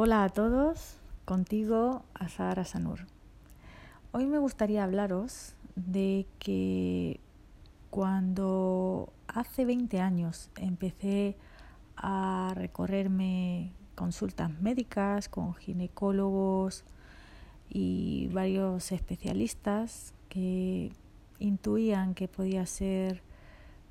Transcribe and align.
Hola 0.00 0.22
a 0.22 0.28
todos, 0.28 0.96
contigo 1.24 2.04
Azahara 2.14 2.64
Sanur. 2.64 3.00
Hoy 4.12 4.26
me 4.26 4.38
gustaría 4.38 4.84
hablaros 4.84 5.56
de 5.74 6.24
que 6.38 7.18
cuando 7.90 9.12
hace 9.26 9.64
20 9.64 9.98
años 9.98 10.50
empecé 10.54 11.36
a 11.96 12.52
recorrerme 12.54 13.72
consultas 13.96 14.52
médicas 14.60 15.28
con 15.28 15.54
ginecólogos 15.54 16.84
y 17.68 18.28
varios 18.28 18.92
especialistas 18.92 20.14
que 20.28 20.92
intuían 21.40 22.14
que 22.14 22.28
podía 22.28 22.64
ser 22.66 23.24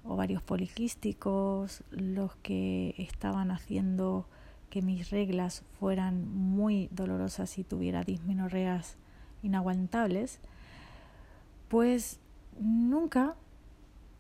ovarios 0.06 0.42
poliquísticos 0.42 1.84
los 1.92 2.34
que 2.38 2.96
estaban 2.98 3.52
haciendo 3.52 4.26
que 4.70 4.82
mis 4.82 5.10
reglas 5.10 5.64
fueran 5.80 6.28
muy 6.34 6.90
dolorosas 6.92 7.58
y 7.58 7.64
tuviera 7.64 8.04
disminorreas 8.04 8.98
inaguantables, 9.44 10.40
pues 11.68 12.20
nunca 12.60 13.36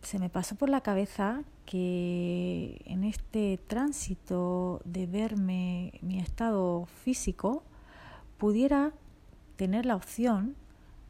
se 0.02 0.20
me 0.20 0.30
pasó 0.30 0.55
por 0.55 0.70
la 0.70 0.81
cabeza 0.81 1.44
que 1.66 2.81
en 2.86 3.03
este 3.03 3.59
tránsito 3.67 4.81
de 4.86 5.05
verme 5.05 5.94
mi 6.02 6.20
estado 6.20 6.86
físico 6.86 7.64
pudiera 8.38 8.94
tener 9.58 9.86
la 9.86 9.95
opción 9.95 10.55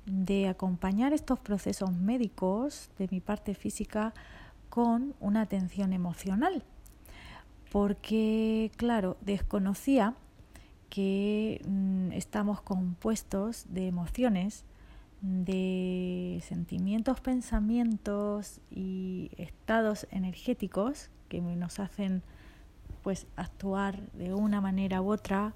de 0.06 0.48
acompañar 0.48 1.14
estos 1.14 1.40
procesos 1.40 1.92
médicos 1.92 2.90
de 2.98 3.08
mi 3.12 3.20
parte 3.20 3.54
física 3.54 4.14
con 4.70 5.14
una 5.20 5.42
atención 5.42 5.94
emocional 5.94 6.64
porque, 7.72 8.72
claro, 8.78 9.18
desconocía 9.22 10.16
que 10.90 11.62
mm, 11.68 12.12
estamos 12.14 12.62
compuestos 12.62 13.66
de 13.70 13.88
emociones, 13.88 14.64
de 15.22 16.42
sentimientos, 16.46 17.20
pensamientos 17.22 18.62
y 18.70 19.32
estados 19.38 20.08
energéticos 20.12 21.10
que 21.28 21.42
nos 21.42 21.80
hacen 21.80 22.24
pues 23.04 23.26
actuar 23.36 24.02
de 24.14 24.34
una 24.34 24.62
manera 24.62 25.02
u 25.02 25.12
otra, 25.12 25.54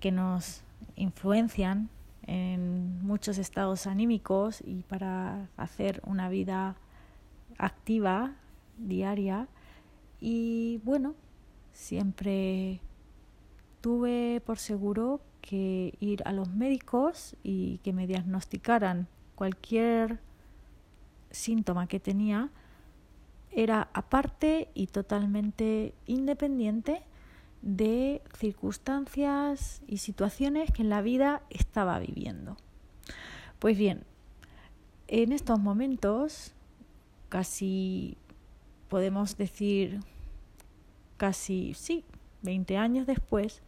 que 0.00 0.10
nos 0.10 0.62
influencian 0.96 1.90
en 2.26 3.04
muchos 3.04 3.38
estados 3.38 3.86
anímicos 3.86 4.62
y 4.64 4.82
para 4.82 5.48
hacer 5.56 6.02
una 6.04 6.28
vida 6.28 6.76
activa 7.58 8.32
diaria 8.78 9.48
y 10.24 10.80
bueno, 10.84 11.16
siempre 11.72 12.80
tuve 13.80 14.40
por 14.46 14.58
seguro 14.58 15.20
que 15.40 15.94
ir 15.98 16.22
a 16.24 16.32
los 16.32 16.48
médicos 16.48 17.34
y 17.42 17.78
que 17.78 17.92
me 17.92 18.06
diagnosticaran 18.06 19.08
cualquier 19.34 20.20
síntoma 21.32 21.88
que 21.88 21.98
tenía 21.98 22.50
era 23.50 23.88
aparte 23.94 24.68
y 24.74 24.86
totalmente 24.86 25.92
independiente 26.06 27.02
de 27.60 28.22
circunstancias 28.38 29.82
y 29.88 29.98
situaciones 29.98 30.70
que 30.70 30.82
en 30.82 30.88
la 30.88 31.02
vida 31.02 31.42
estaba 31.50 31.98
viviendo. 31.98 32.56
Pues 33.58 33.76
bien, 33.76 34.04
en 35.08 35.32
estos 35.32 35.58
momentos, 35.58 36.52
casi 37.28 38.16
podemos 38.88 39.36
decir 39.36 40.00
casi, 41.22 41.72
sí, 41.74 42.04
20 42.42 42.76
años 42.76 43.06
después, 43.06 43.62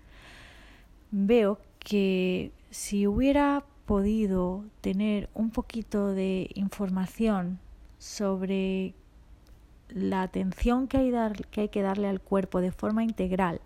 veo 1.12 1.60
que 1.78 2.50
si 2.70 3.06
hubiera 3.06 3.62
podido 3.86 4.64
tener 4.80 5.30
un 5.34 5.50
poquito 5.50 6.08
de 6.08 6.50
información 6.54 7.60
sobre 8.00 8.92
la 9.88 10.22
atención 10.22 10.88
que 10.88 10.96
hay, 10.96 11.12
dar, 11.12 11.46
que 11.46 11.60
hay 11.60 11.68
que 11.68 11.82
darle 11.82 12.08
al 12.08 12.20
cuerpo 12.20 12.60
de 12.60 12.72
forma 12.72 13.04
integral, 13.04 13.60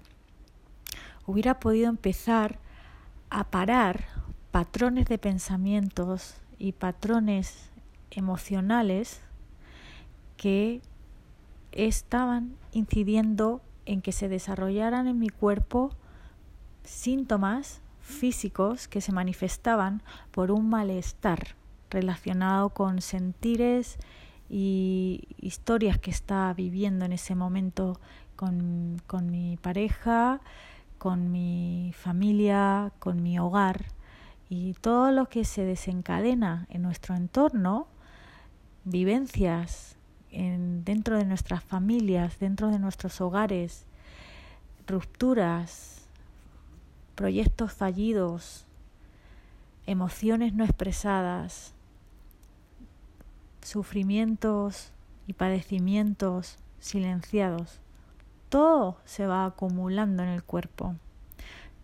hubiera 1.25 1.59
podido 1.59 1.89
empezar 1.89 2.59
a 3.31 3.45
parar 3.45 4.05
patrones 4.51 5.07
de 5.07 5.17
pensamientos 5.17 6.35
y 6.59 6.73
patrones 6.73 7.71
emocionales 8.11 9.23
que 10.37 10.83
estaban 11.73 12.55
incidiendo 12.73 13.63
en 13.89 14.03
que 14.03 14.13
se 14.13 14.29
desarrollaran 14.29 15.09
en 15.09 15.19
mi 15.19 15.31
cuerpo 15.31 15.91
síntomas 16.85 17.81
físicos 18.01 18.87
que 18.87 19.01
se 19.01 19.13
manifestaban 19.13 20.03
por 20.31 20.51
un 20.51 20.69
malestar 20.69 21.57
relacionado 21.91 22.69
con 22.71 23.01
sentires 23.01 23.99
y 24.51 25.29
historias 25.39 25.99
que 25.99 26.11
estaba 26.11 26.53
viviendo 26.53 27.07
en 27.07 27.13
ese 27.13 27.35
momento 27.35 27.99
con, 28.37 29.01
con 29.07 29.31
mi 29.31 29.57
pareja, 29.57 30.41
con 30.99 31.33
mi 31.33 31.93
familia, 31.97 32.93
con 32.99 33.23
mi 33.23 33.39
hogar 33.39 33.87
y 34.51 34.75
todo 34.75 35.13
lo 35.13 35.31
que 35.31 35.45
se 35.45 35.65
desencadena 35.65 36.67
en 36.69 36.83
nuestro 36.83 37.15
entorno, 37.15 37.89
vivencias 38.85 39.98
en, 40.31 40.85
dentro 40.85 41.17
de 41.17 41.25
nuestras 41.25 41.63
familias, 41.63 42.39
dentro 42.39 42.69
de 42.69 42.79
nuestros 42.79 43.21
hogares, 43.21 43.87
rupturas, 44.87 46.07
proyectos 47.15 47.73
fallidos, 47.73 48.65
emociones 49.87 50.55
no 50.55 50.65
expresadas, 50.65 51.73
sufrimientos 53.63 54.93
y 55.27 55.33
padecimientos 55.33 56.59
silenciados. 56.81 57.81
Todo 58.49 58.99
se 59.05 59.27
va 59.27 59.45
acumulando 59.45 60.23
en 60.23 60.31
el 60.31 60.43
cuerpo, 60.43 60.95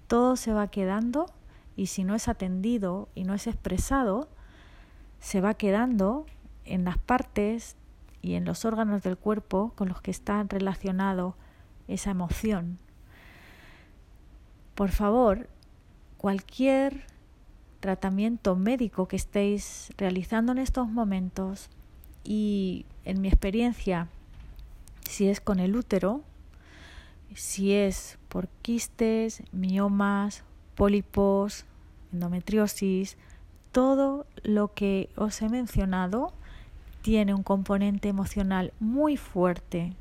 todo 0.06 0.36
se 0.36 0.52
va 0.52 0.68
quedando 0.68 1.26
y 1.76 1.86
si 1.86 2.04
no 2.04 2.14
es 2.14 2.28
atendido 2.28 3.08
y 3.14 3.24
no 3.24 3.34
es 3.34 3.46
expresado, 3.46 4.28
se 5.20 5.40
va 5.40 5.54
quedando 5.54 6.26
en 6.64 6.84
las 6.84 6.98
partes 6.98 7.76
y 8.24 8.36
en 8.36 8.46
los 8.46 8.64
órganos 8.64 9.02
del 9.02 9.18
cuerpo 9.18 9.74
con 9.74 9.90
los 9.90 10.00
que 10.00 10.10
está 10.10 10.42
relacionado 10.44 11.36
esa 11.88 12.10
emoción. 12.10 12.78
Por 14.74 14.90
favor, 14.90 15.50
cualquier 16.16 17.04
tratamiento 17.80 18.56
médico 18.56 19.08
que 19.08 19.16
estéis 19.16 19.92
realizando 19.98 20.52
en 20.52 20.58
estos 20.58 20.88
momentos 20.88 21.68
y 22.24 22.86
en 23.04 23.20
mi 23.20 23.28
experiencia, 23.28 24.08
si 25.06 25.28
es 25.28 25.42
con 25.42 25.60
el 25.60 25.76
útero, 25.76 26.22
si 27.34 27.74
es 27.74 28.18
por 28.30 28.48
quistes, 28.62 29.42
miomas, 29.52 30.44
pólipos, 30.76 31.66
endometriosis, 32.10 33.18
todo 33.70 34.24
lo 34.44 34.72
que 34.72 35.10
os 35.14 35.42
he 35.42 35.50
mencionado 35.50 36.32
tiene 37.04 37.34
un 37.34 37.42
componente 37.42 38.08
emocional 38.08 38.72
muy 38.80 39.18
fuerte 39.18 39.92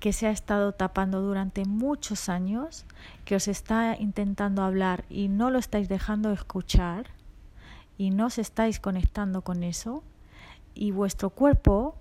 que 0.00 0.12
se 0.12 0.26
ha 0.26 0.30
estado 0.30 0.72
tapando 0.72 1.22
durante 1.22 1.64
muchos 1.64 2.28
años, 2.28 2.84
que 3.24 3.36
os 3.36 3.48
está 3.48 3.96
intentando 3.98 4.62
hablar 4.62 5.06
y 5.08 5.28
no 5.28 5.48
lo 5.48 5.58
estáis 5.58 5.88
dejando 5.88 6.30
escuchar 6.32 7.06
y 7.96 8.10
no 8.10 8.26
os 8.26 8.36
estáis 8.36 8.80
conectando 8.80 9.40
con 9.40 9.62
eso 9.62 10.04
y 10.74 10.90
vuestro 10.90 11.30
cuerpo 11.30 11.96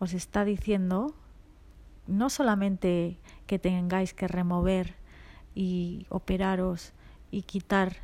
os 0.00 0.12
está 0.12 0.44
diciendo 0.44 1.14
no 2.06 2.28
solamente 2.28 3.16
que 3.46 3.58
tengáis 3.58 4.12
que 4.12 4.28
remover 4.28 4.96
y 5.54 6.04
operaros 6.10 6.92
y 7.30 7.40
quitar 7.40 7.96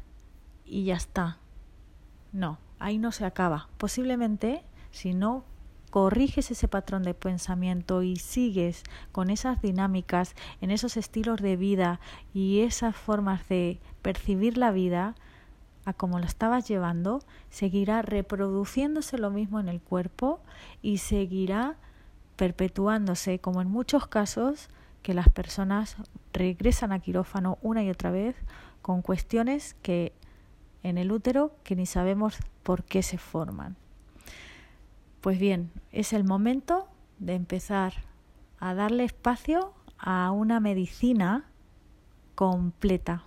y 0.64 0.84
ya 0.84 0.96
está. 0.96 1.36
No, 2.32 2.56
ahí 2.78 2.96
no 2.96 3.12
se 3.12 3.26
acaba. 3.26 3.68
Posiblemente, 3.76 4.64
si 4.90 5.12
no 5.12 5.44
corriges 5.94 6.50
ese 6.50 6.66
patrón 6.66 7.04
de 7.04 7.14
pensamiento 7.14 8.02
y 8.02 8.16
sigues 8.16 8.82
con 9.12 9.30
esas 9.30 9.62
dinámicas, 9.62 10.34
en 10.60 10.72
esos 10.72 10.96
estilos 10.96 11.40
de 11.40 11.54
vida 11.54 12.00
y 12.32 12.62
esas 12.62 12.96
formas 12.96 13.48
de 13.48 13.78
percibir 14.02 14.58
la 14.58 14.72
vida, 14.72 15.14
a 15.84 15.92
como 15.92 16.18
lo 16.18 16.26
estabas 16.26 16.66
llevando, 16.66 17.20
seguirá 17.48 18.02
reproduciéndose 18.02 19.18
lo 19.18 19.30
mismo 19.30 19.60
en 19.60 19.68
el 19.68 19.80
cuerpo 19.80 20.40
y 20.82 20.98
seguirá 20.98 21.76
perpetuándose, 22.34 23.38
como 23.38 23.62
en 23.62 23.70
muchos 23.70 24.08
casos, 24.08 24.70
que 25.02 25.14
las 25.14 25.28
personas 25.28 25.96
regresan 26.32 26.90
a 26.90 26.98
quirófano 26.98 27.56
una 27.62 27.84
y 27.84 27.90
otra 27.90 28.10
vez 28.10 28.34
con 28.82 29.00
cuestiones 29.00 29.74
que 29.74 30.12
en 30.82 30.98
el 30.98 31.12
útero 31.12 31.54
que 31.62 31.76
ni 31.76 31.86
sabemos 31.86 32.36
por 32.64 32.82
qué 32.82 33.04
se 33.04 33.16
forman. 33.16 33.76
Pues 35.24 35.38
bien, 35.38 35.72
es 35.90 36.12
el 36.12 36.22
momento 36.22 36.86
de 37.18 37.32
empezar 37.32 37.94
a 38.58 38.74
darle 38.74 39.04
espacio 39.04 39.72
a 39.96 40.30
una 40.30 40.60
medicina 40.60 41.46
completa 42.34 43.24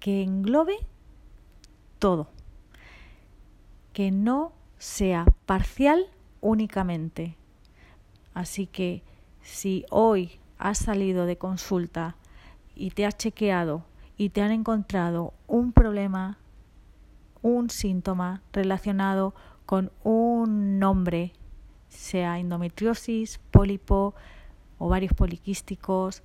que 0.00 0.24
englobe 0.24 0.74
todo, 2.00 2.30
que 3.92 4.10
no 4.10 4.54
sea 4.78 5.24
parcial 5.46 6.04
únicamente. 6.40 7.36
Así 8.34 8.66
que 8.66 9.04
si 9.40 9.86
hoy 9.90 10.40
has 10.58 10.78
salido 10.78 11.26
de 11.26 11.38
consulta 11.38 12.16
y 12.74 12.90
te 12.90 13.06
has 13.06 13.16
chequeado 13.16 13.84
y 14.16 14.30
te 14.30 14.42
han 14.42 14.50
encontrado 14.50 15.32
un 15.46 15.70
problema, 15.70 16.38
un 17.40 17.70
síntoma 17.70 18.42
relacionado 18.52 19.32
con 19.66 19.92
un 20.02 20.78
nombre, 20.78 21.32
sea 21.88 22.38
endometriosis, 22.38 23.40
pólipo, 23.50 24.14
ovarios 24.78 25.12
poliquísticos, 25.12 26.22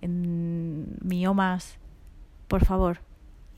miomas, 0.00 1.78
por 2.46 2.64
favor, 2.64 3.00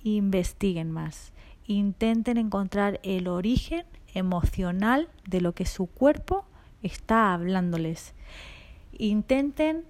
investiguen 0.02 0.90
más. 0.90 1.32
Intenten 1.66 2.38
encontrar 2.38 2.98
el 3.02 3.28
origen 3.28 3.84
emocional 4.14 5.08
de 5.28 5.40
lo 5.40 5.54
que 5.54 5.66
su 5.66 5.86
cuerpo 5.86 6.44
está 6.82 7.32
hablándoles. 7.32 8.14
Intenten 8.92 9.84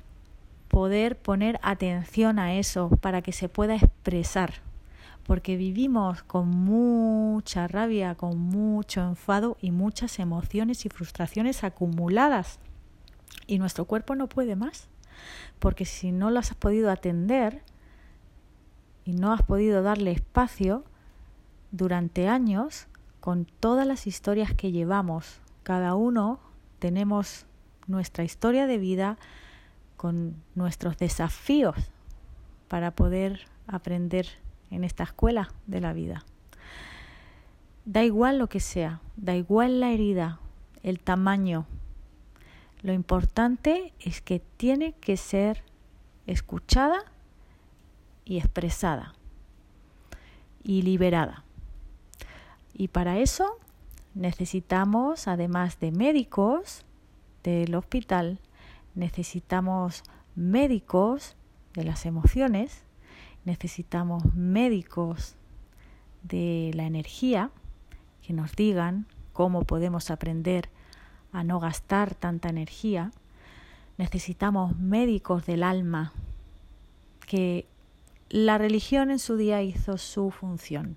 poder 0.69 1.17
poner 1.17 1.59
atención 1.63 2.39
a 2.39 2.55
eso 2.55 2.91
para 3.01 3.23
que 3.23 3.33
se 3.33 3.49
pueda 3.49 3.75
expresar, 3.75 4.55
porque 5.27 5.57
vivimos 5.57 6.23
con 6.23 6.49
mucha 6.49 7.69
rabia, 7.69 8.15
con 8.15 8.39
mucho 8.39 9.03
enfado 9.03 9.57
y 9.61 9.71
muchas 9.71 10.19
emociones 10.19 10.85
y 10.87 10.89
frustraciones 10.89 11.65
acumuladas. 11.65 12.59
Y 13.47 13.59
nuestro 13.59 13.85
cuerpo 13.85 14.15
no 14.15 14.29
puede 14.29 14.57
más, 14.57 14.89
porque 15.59 15.85
si 15.85 16.13
no 16.13 16.31
las 16.31 16.51
has 16.51 16.57
podido 16.57 16.91
atender 16.91 17.63
y 19.05 19.13
no 19.13 19.33
has 19.33 19.43
podido 19.43 19.83
darle 19.83 20.13
espacio 20.13 20.85
durante 21.71 22.29
años, 22.29 22.87
con 23.21 23.45
todas 23.45 23.87
las 23.87 24.07
historias 24.07 24.55
que 24.55 24.73
llevamos, 24.73 25.41
cada 25.63 25.95
uno 25.95 26.41
tenemos 26.79 27.45
nuestra 27.87 28.25
historia 28.25 28.67
de 28.67 28.79
vida 28.79 29.19
con 29.97 30.43
nuestros 30.55 30.97
desafíos 30.97 31.77
para 32.69 32.93
poder 32.93 33.47
aprender 33.67 34.27
en 34.71 34.85
esta 34.85 35.05
escuela 35.05 35.53
de 35.67 35.81
la 35.81 35.93
vida. 35.93 36.25
Da 37.85 38.05
igual 38.05 38.39
lo 38.39 38.49
que 38.49 38.61
sea, 38.61 39.01
da 39.17 39.35
igual 39.35 39.81
la 39.81 39.91
herida, 39.91 40.39
el 40.83 41.01
tamaño. 41.01 41.67
Lo 42.83 42.93
importante 42.93 43.93
es 44.01 44.21
que 44.21 44.41
tiene 44.57 44.93
que 44.93 45.17
ser 45.17 45.63
escuchada 46.27 47.05
y 48.25 48.39
expresada 48.39 49.15
y 50.63 50.83
liberada. 50.83 51.45
Y 52.73 52.89
para 52.89 53.19
eso 53.19 53.59
necesitamos, 54.15 55.29
además 55.29 55.81
de 55.81 55.93
médicos 55.93 56.85
del 57.43 57.75
hospital, 57.75 58.39
necesitamos 58.95 60.03
médicos 60.35 61.37
de 61.75 61.85
las 61.85 62.07
emociones, 62.07 62.85
necesitamos 63.45 64.35
médicos 64.35 65.37
de 66.23 66.71
la 66.75 66.85
energía 66.85 67.51
que 68.23 68.33
nos 68.33 68.55
digan 68.55 69.07
cómo 69.33 69.65
podemos 69.65 70.11
aprender 70.11 70.69
a 71.33 71.45
no 71.45 71.61
gastar 71.61 72.15
tanta 72.15 72.49
energía. 72.49 73.13
Necesitamos 73.99 74.77
médicos 74.77 75.47
del 75.47 75.63
alma 75.63 76.13
que 77.27 77.67
la 78.29 78.59
religión 78.59 79.11
en 79.11 79.19
su 79.19 79.37
día 79.37 79.63
hizo 79.63 79.99
su 79.99 80.31
función 80.31 80.97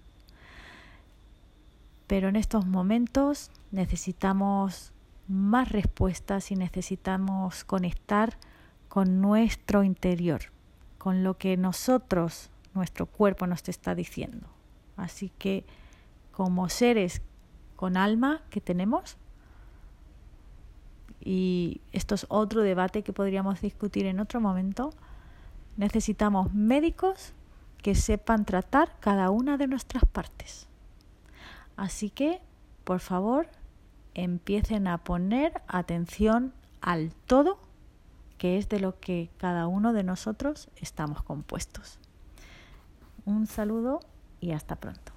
pero 2.14 2.30
en 2.30 2.36
estos 2.36 2.68
momentos 2.68 3.50
necesitamos 3.72 4.94
más 5.28 5.72
respuestas 5.72 6.52
y 6.52 6.56
necesitamos 6.56 7.64
conectar 7.64 8.38
con 8.88 9.20
nuestro 9.20 9.84
interior, 9.84 10.42
con 11.04 11.22
lo 11.22 11.38
que 11.38 11.58
nosotros, 11.58 12.50
nuestro 12.74 13.08
cuerpo 13.08 13.46
nos 13.46 13.68
está 13.68 13.94
diciendo. 13.94 14.48
Así 14.96 15.34
que 15.38 15.66
como 16.32 16.70
seres 16.70 17.22
con 17.76 17.98
alma 17.98 18.42
que 18.50 18.62
tenemos, 18.62 19.18
y 21.20 21.82
esto 21.92 22.16
es 22.16 22.26
otro 22.30 22.62
debate 22.62 23.02
que 23.02 23.12
podríamos 23.12 23.60
discutir 23.60 24.06
en 24.06 24.22
otro 24.22 24.40
momento, 24.40 24.92
necesitamos 25.76 26.54
médicos 26.54 27.34
que 27.82 27.96
sepan 27.96 28.46
tratar 28.46 28.98
cada 29.02 29.30
una 29.30 29.58
de 29.58 29.68
nuestras 29.68 30.06
partes. 30.06 30.70
Así 31.76 32.12
que, 32.12 32.40
por 32.86 33.02
favor, 33.02 33.50
empiecen 34.14 34.88
a 34.88 35.00
poner 35.00 35.64
atención 35.68 36.54
al 36.80 37.14
todo, 37.28 37.60
que 38.44 38.58
es 38.58 38.68
de 38.68 38.82
lo 38.82 39.00
que 39.00 39.30
cada 39.38 39.68
uno 39.68 39.94
de 39.94 40.04
nosotros 40.04 40.70
estamos 40.76 41.24
compuestos. 41.24 41.98
Un 43.24 43.48
saludo 43.48 44.02
y 44.42 44.52
hasta 44.52 44.76
pronto. 44.76 45.13